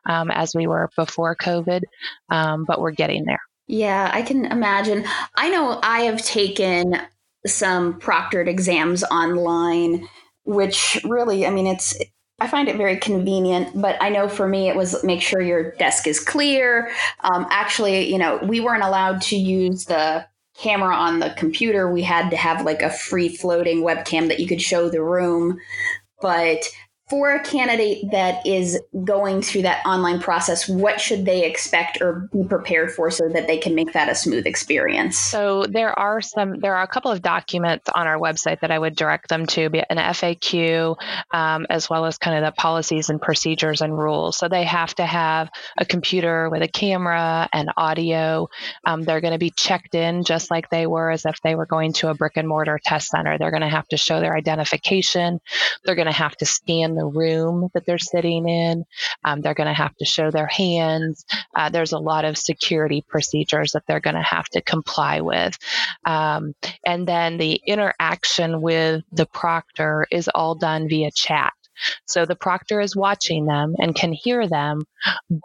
[0.08, 1.82] um, as we were before COVID,
[2.30, 3.40] um, but we're getting there.
[3.66, 5.04] Yeah, I can imagine.
[5.34, 7.00] I know I have taken
[7.46, 10.08] some proctored exams online,
[10.44, 11.96] which really, I mean, it's
[12.38, 15.72] I find it very convenient, but I know for me it was make sure your
[15.72, 16.90] desk is clear.
[17.20, 20.26] Um, actually, you know, we weren't allowed to use the
[20.58, 21.90] camera on the computer.
[21.90, 25.58] We had to have like a free floating webcam that you could show the room.
[26.20, 26.62] But
[27.08, 32.28] for a candidate that is going through that online process, what should they expect or
[32.32, 35.16] be prepared for so that they can make that a smooth experience?
[35.16, 38.78] So there are some, there are a couple of documents on our website that I
[38.78, 40.96] would direct them to, an FAQ,
[41.30, 44.36] um, as well as kind of the policies and procedures and rules.
[44.36, 45.48] So they have to have
[45.78, 48.48] a computer with a camera and audio.
[48.84, 51.66] Um, they're going to be checked in just like they were as if they were
[51.66, 53.38] going to a brick and mortar test center.
[53.38, 55.40] They're going to have to show their identification.
[55.84, 58.84] They're going to have to scan the room that they're sitting in.
[59.24, 61.24] Um, they're going to have to show their hands.
[61.54, 65.56] Uh, there's a lot of security procedures that they're going to have to comply with.
[66.04, 71.52] Um, and then the interaction with the proctor is all done via chat.
[72.06, 74.82] So the proctor is watching them and can hear them,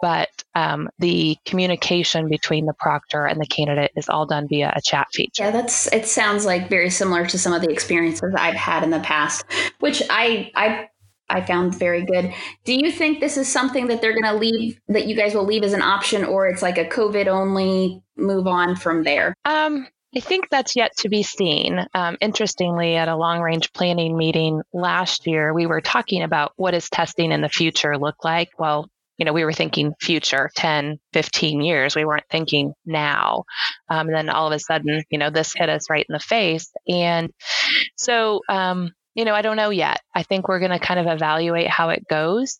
[0.00, 4.80] but um, the communication between the proctor and the candidate is all done via a
[4.80, 5.44] chat feature.
[5.44, 6.06] Yeah, that's it.
[6.06, 9.44] Sounds like very similar to some of the experiences I've had in the past,
[9.80, 10.88] which I I
[11.32, 12.32] I found very good.
[12.64, 15.46] Do you think this is something that they're going to leave that you guys will
[15.46, 19.34] leave as an option, or it's like a COVID only move on from there?
[19.44, 21.86] Um, I think that's yet to be seen.
[21.94, 26.72] Um, interestingly, at a long range planning meeting last year, we were talking about what
[26.72, 28.50] does testing in the future look like?
[28.58, 31.94] Well, you know, we were thinking future 10, 15 years.
[31.94, 33.44] We weren't thinking now.
[33.88, 36.18] Um, and then all of a sudden, you know, this hit us right in the
[36.18, 36.70] face.
[36.88, 37.30] And
[37.96, 40.00] so, um, you know, I don't know yet.
[40.14, 42.58] I think we're going to kind of evaluate how it goes,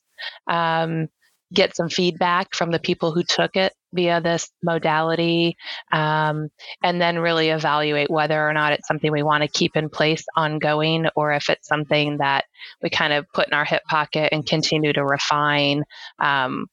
[0.49, 1.09] um,
[1.53, 5.57] get some feedback from the people who took it via this modality,
[5.93, 6.49] um,
[6.83, 10.25] and then really evaluate whether or not it's something we want to keep in place
[10.35, 12.45] ongoing or if it's something that
[12.83, 15.85] we kind of put in our hip pocket and continue to refine
[16.19, 16.67] um,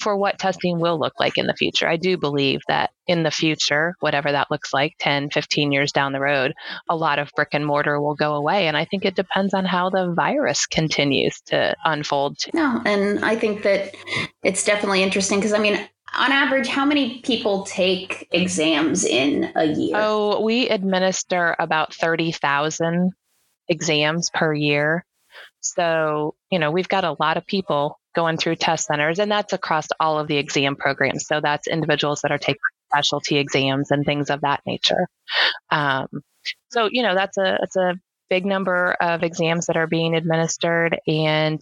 [0.00, 1.88] for what testing will look like in the future.
[1.88, 6.12] I do believe that in the future, whatever that looks like 10, 15 years down
[6.12, 6.52] the road,
[6.88, 8.68] a lot of brick and mortar will go away.
[8.68, 12.38] And I think it depends on how the virus continues to unfold.
[12.54, 13.94] No, and I think that
[14.42, 15.78] it's definitely interesting because I mean,
[16.16, 19.96] on average, how many people take exams in a year?
[19.96, 23.12] Oh, we administer about 30,000
[23.68, 25.04] exams per year.
[25.60, 29.52] So, you know, we've got a lot of people going through test centers, and that's
[29.52, 31.26] across all of the exam programs.
[31.26, 35.06] So that's individuals that are taking specialty exams and things of that nature.
[35.70, 36.08] Um,
[36.70, 37.94] so you know that's a it's a
[38.30, 41.60] big number of exams that are being administered, and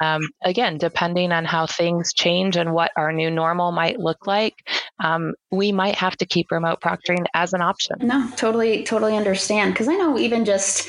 [0.00, 4.54] um, again, depending on how things change and what our new normal might look like,
[5.02, 7.96] um, we might have to keep remote proctoring as an option.
[8.00, 9.72] No, totally, totally understand.
[9.72, 10.88] Because I know even just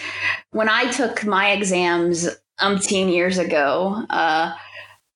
[0.52, 2.30] when I took my exams
[2.60, 4.06] umpteen years ago.
[4.10, 4.54] Uh,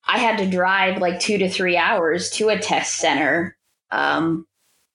[0.08, 3.58] I had to drive like two to three hours to a test center,
[3.92, 4.48] um,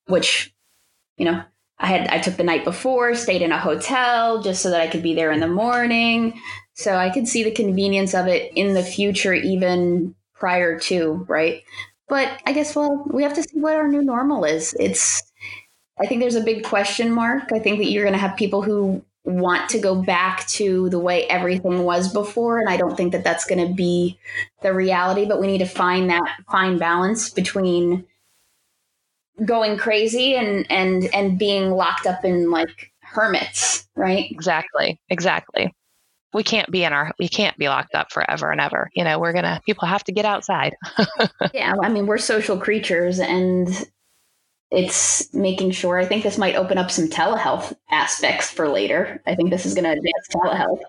[0.07, 0.53] which,
[1.17, 1.43] you know,
[1.79, 4.87] I had I took the night before, stayed in a hotel just so that I
[4.87, 6.39] could be there in the morning.
[6.75, 11.63] So I could see the convenience of it in the future, even prior to, right?
[12.07, 14.75] But I guess well, we have to see what our new normal is.
[14.79, 15.21] It's
[15.99, 17.51] I think there's a big question mark.
[17.53, 20.99] I think that you're going to have people who want to go back to the
[20.99, 24.19] way everything was before and i don't think that that's going to be
[24.61, 28.05] the reality but we need to find that fine balance between
[29.45, 34.29] going crazy and and and being locked up in like hermits right?
[34.31, 35.73] Exactly exactly.
[36.33, 39.19] We can't be in our we can't be locked up forever and ever you know
[39.19, 40.75] we're gonna people have to get outside.
[41.53, 43.67] Yeah i mean we're social creatures and
[44.73, 49.21] it's making sure i think this might open up some telehealth aspects for later.
[49.25, 50.81] I think this is going to advance telehealth.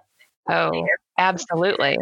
[0.49, 0.99] Oh later.
[1.19, 1.97] absolutely.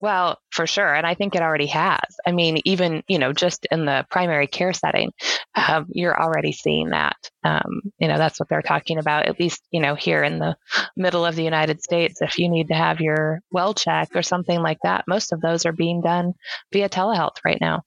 [0.00, 1.98] Well for sure and i think it already has.
[2.26, 5.12] I mean even you know just in the primary care setting
[5.54, 7.16] um, you're already seeing that.
[7.44, 10.56] Um, you know that's what they're talking about at least you know here in the
[10.96, 12.22] middle of the united states.
[12.22, 15.66] If you need to have your well check or something like that most of those
[15.66, 16.34] are being done
[16.72, 17.82] via telehealth right now.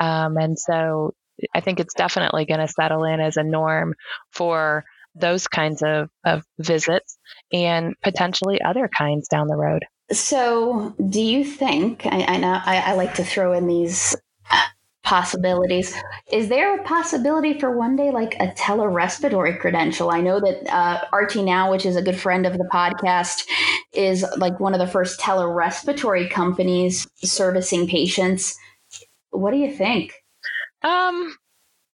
[0.00, 1.14] Um, and so
[1.54, 3.94] I think it's definitely going to settle in as a norm
[4.32, 4.84] for
[5.14, 7.18] those kinds of, of visits
[7.52, 9.84] and potentially other kinds down the road.
[10.12, 12.06] So, do you think?
[12.06, 14.16] I, I know I, I like to throw in these
[15.04, 15.94] possibilities.
[16.32, 20.10] Is there a possibility for one day like a telerespiratory credential?
[20.10, 23.44] I know that uh, RT Now, which is a good friend of the podcast,
[23.92, 28.56] is like one of the first telerespiratory companies servicing patients.
[29.30, 30.14] What do you think?
[30.82, 31.34] Um,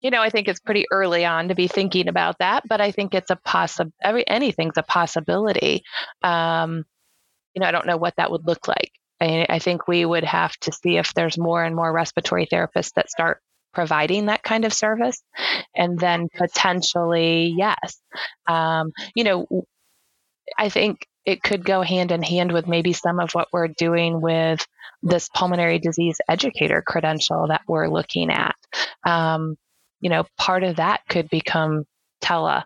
[0.01, 2.91] you know, I think it's pretty early on to be thinking about that, but I
[2.91, 3.93] think it's a possible.
[4.03, 5.83] Every anything's a possibility.
[6.23, 6.85] Um,
[7.55, 8.91] you know, I don't know what that would look like.
[9.21, 12.95] I, I think we would have to see if there's more and more respiratory therapists
[12.97, 13.41] that start
[13.73, 15.23] providing that kind of service,
[15.75, 18.01] and then potentially, yes,
[18.49, 19.47] um, you know,
[20.59, 24.21] I think it could go hand in hand with maybe some of what we're doing
[24.21, 24.67] with
[25.03, 28.55] this pulmonary disease educator credential that we're looking at.
[29.05, 29.57] Um,
[30.01, 31.85] you know, part of that could become
[32.23, 32.65] telehealth.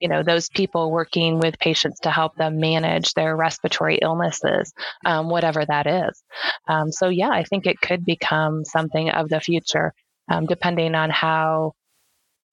[0.00, 4.72] You know, those people working with patients to help them manage their respiratory illnesses,
[5.06, 6.22] um, whatever that is.
[6.68, 9.94] Um, so, yeah, I think it could become something of the future,
[10.30, 11.72] um, depending on how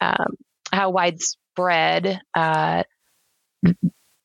[0.02, 0.36] um,
[0.72, 2.84] how widespread uh,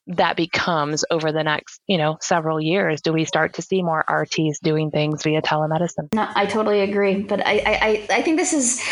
[0.09, 3.01] that becomes over the next, you know, several years?
[3.01, 6.13] Do we start to see more RTs doing things via telemedicine?
[6.15, 7.23] No, I totally agree.
[7.23, 8.83] But I, I, I think this is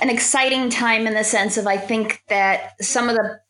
[0.00, 3.40] an exciting time in the sense of I think that some of the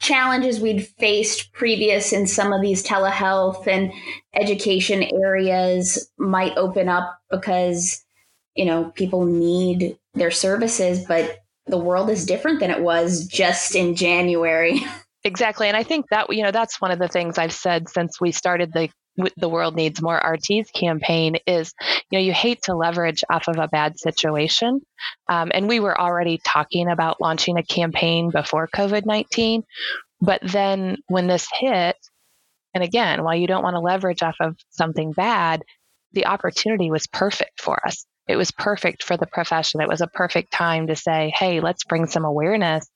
[0.00, 3.92] challenges we'd faced previous in some of these telehealth and
[4.34, 8.04] education areas might open up because
[8.54, 13.74] you know people need their services but the world is different than it was just
[13.74, 14.80] in January
[15.24, 15.68] Exactly.
[15.68, 18.30] And I think that, you know, that's one of the things I've said since we
[18.32, 18.88] started the
[19.36, 21.72] the world needs more RTs campaign is,
[22.10, 24.80] you know, you hate to leverage off of a bad situation.
[25.28, 29.62] Um, and we were already talking about launching a campaign before COVID 19.
[30.20, 31.96] But then when this hit,
[32.74, 35.62] and again, while you don't want to leverage off of something bad,
[36.12, 39.80] the opportunity was perfect for us it was perfect for the profession.
[39.80, 42.88] It was a perfect time to say, hey, let's bring some awareness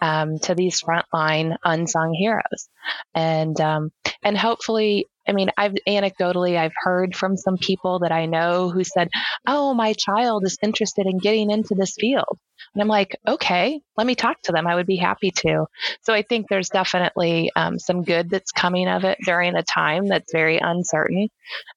[0.00, 2.68] um, to these frontline unsung heroes.
[3.14, 8.26] And, um, and hopefully, I mean, I've anecdotally, I've heard from some people that I
[8.26, 9.08] know who said,
[9.46, 12.38] oh, my child is interested in getting into this field.
[12.74, 14.66] And I'm like, okay, let me talk to them.
[14.66, 15.66] I would be happy to.
[16.02, 20.06] So I think there's definitely um, some good that's coming of it during a time
[20.06, 21.28] that's very uncertain.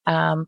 [0.05, 0.47] Um,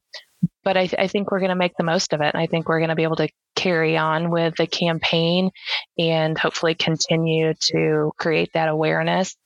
[0.66, 2.34] but I, th- I think we're going to make the most of it.
[2.34, 5.52] And I think we're going to be able to carry on with the campaign
[5.98, 9.38] and hopefully continue to create that awareness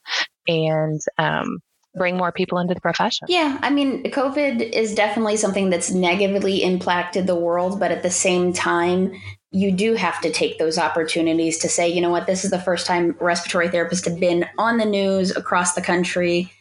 [0.48, 1.60] and um,
[1.94, 3.28] bring more people into the profession.
[3.30, 8.10] Yeah, I mean, COVID is definitely something that's negatively impacted the world, but at the
[8.10, 9.14] same time,
[9.52, 12.60] you do have to take those opportunities to say, you know what, this is the
[12.60, 16.52] first time respiratory therapists have been on the news across the country.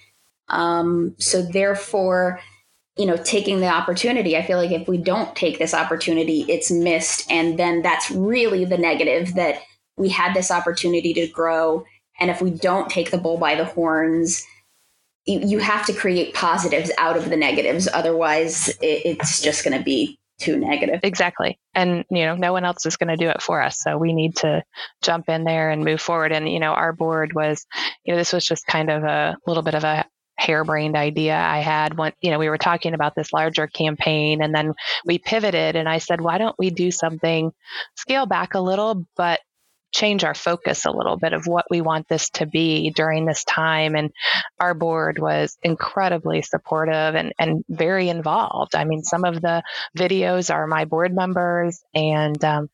[0.48, 2.40] Um, so therefore,
[2.98, 4.36] you know taking the opportunity.
[4.36, 7.30] I feel like if we don't take this opportunity it's missed.
[7.30, 9.62] And then that's really the negative that
[9.96, 11.84] we had this opportunity to grow.
[12.20, 14.44] And if we don't take the bull by the horns
[15.30, 17.86] you, have to create positives out of the negatives.
[17.92, 21.00] Otherwise it, it's just going to be too negative.
[21.02, 21.58] Exactly.
[21.74, 23.78] And you know no one else is going to do it for us.
[23.80, 24.62] So we need to
[25.02, 26.32] jump in there and move forward.
[26.32, 27.66] And you know our board was
[28.04, 30.04] you know this was just kind of a little bit of a
[30.38, 34.54] harebrained idea I had when, you know, we were talking about this larger campaign and
[34.54, 34.74] then
[35.04, 37.50] we pivoted and I said, why don't we do something
[37.96, 39.40] scale back a little, but
[39.92, 43.42] change our focus a little bit of what we want this to be during this
[43.44, 43.96] time.
[43.96, 44.10] And
[44.60, 48.74] our board was incredibly supportive and, and very involved.
[48.74, 49.62] I mean, some of the
[49.96, 52.68] videos are my board members, and, um,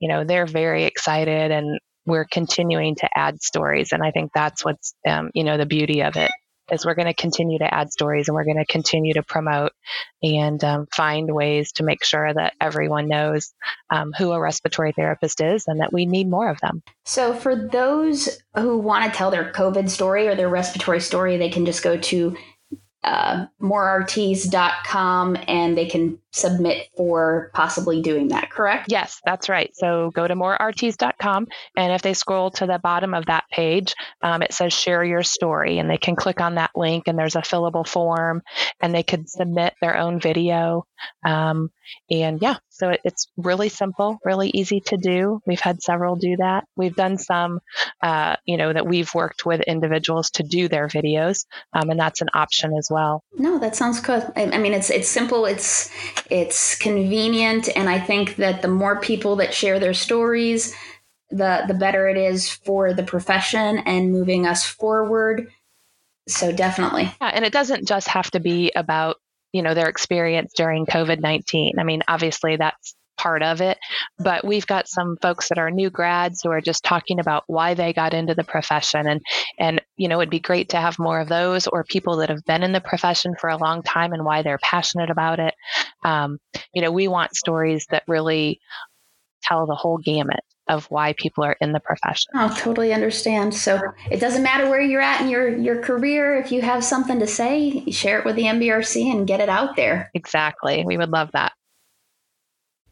[0.00, 3.92] you know, they're very excited and we're continuing to add stories.
[3.92, 6.30] And I think that's what's, um, you know, the beauty of it
[6.70, 9.72] is we're going to continue to add stories and we're going to continue to promote
[10.22, 13.52] and um, find ways to make sure that everyone knows
[13.90, 16.82] um, who a respiratory therapist is and that we need more of them.
[17.04, 21.50] So, for those who want to tell their COVID story or their respiratory story, they
[21.50, 22.36] can just go to
[23.04, 28.86] uh, morerts.com and they can submit for possibly doing that, correct?
[28.90, 29.70] Yes, that's right.
[29.74, 31.46] So go to morerts.com
[31.76, 35.22] and if they scroll to the bottom of that page, um, it says share your
[35.22, 38.42] story and they can click on that link and there's a fillable form
[38.80, 40.86] and they could submit their own video.
[41.24, 41.70] Um,
[42.10, 45.40] and yeah, so it, it's really simple, really easy to do.
[45.46, 46.64] We've had several do that.
[46.76, 47.60] We've done some,
[48.02, 52.20] uh, you know, that we've worked with individuals to do their videos, um, and that's
[52.20, 53.22] an option as well.
[53.38, 54.24] No, that sounds good.
[54.34, 55.46] I, I mean, it's it's simple.
[55.46, 55.88] It's
[56.30, 60.74] it's convenient, and I think that the more people that share their stories,
[61.30, 65.48] the the better it is for the profession and moving us forward.
[66.26, 67.14] So definitely.
[67.20, 69.18] Yeah, and it doesn't just have to be about
[69.54, 73.78] you know their experience during covid-19 i mean obviously that's part of it
[74.18, 77.74] but we've got some folks that are new grads who are just talking about why
[77.74, 79.06] they got into the profession.
[79.06, 79.20] And
[79.58, 82.44] and you know it'd be great to have more of those or people that have
[82.44, 85.54] been in the profession for a long time and why they're passionate about it.
[86.04, 86.38] Um,
[86.72, 88.60] you know we want stories that really
[89.42, 92.32] tell the whole gamut of why people are in the profession.
[92.34, 93.54] Oh, totally understand.
[93.54, 96.36] So it doesn't matter where you're at in your your career.
[96.36, 99.76] If you have something to say, share it with the NBRC and get it out
[99.76, 100.10] there.
[100.14, 100.84] Exactly.
[100.84, 101.52] We would love that.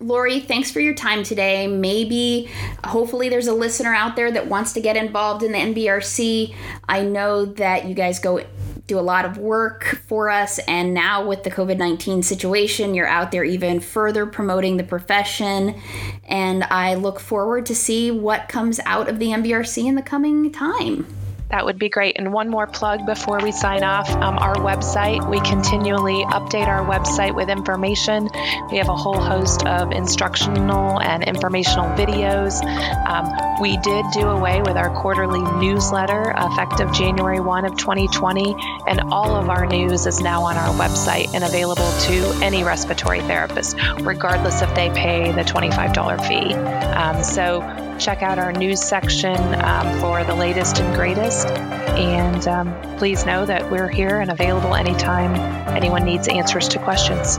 [0.03, 1.69] Lori, thanks for your time today.
[1.69, 2.51] Maybe,
[2.85, 6.55] hopefully, there's a listener out there that wants to get involved in the NBRC.
[6.89, 8.45] I know that you guys go
[8.87, 13.09] do a lot of work for us, and now with the COVID 19 situation, you're
[13.09, 15.81] out there even further promoting the profession.
[16.25, 20.51] And I look forward to see what comes out of the NBRC in the coming
[20.51, 21.07] time.
[21.53, 22.17] That would be great.
[22.19, 25.29] And one more plug before we sign off um, our website.
[25.29, 28.31] We continually update our website with information.
[28.71, 32.65] We have a whole host of instructional and informational videos.
[33.07, 38.57] Um, we did do away with our quarterly newsletter effective January 1 of 2020,
[38.89, 43.21] and all of our news is now on our website and available to any respiratory
[43.21, 46.55] therapist, regardless if they pay the $25 fee.
[46.55, 47.61] Um, so
[47.99, 51.49] check out our news section um, for the latest and greatest.
[51.49, 55.35] And um, please know that we're here and available anytime
[55.77, 57.39] anyone needs answers to questions.